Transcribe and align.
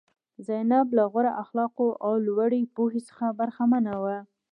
زینب 0.45 0.87
له 0.97 1.03
غوره 1.11 1.31
اخلاقو 1.43 1.87
او 2.05 2.13
لوړې 2.27 2.61
پوهې 2.75 3.01
څخه 3.09 3.25
برخمنه 3.39 3.93
وه. 4.03 4.17